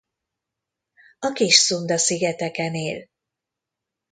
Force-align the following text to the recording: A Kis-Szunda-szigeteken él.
A 1.19 1.31
Kis-Szunda-szigeteken 1.33 2.73
él. 2.75 3.07